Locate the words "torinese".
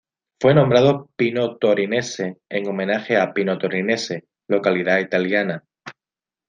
1.57-2.39, 3.59-4.25